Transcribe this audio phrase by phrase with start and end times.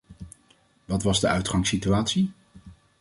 [0.85, 2.31] Wat was de uitgangssituatie?